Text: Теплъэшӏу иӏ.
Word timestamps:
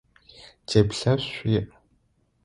Теплъэшӏу 0.67 1.45
иӏ. 1.57 1.67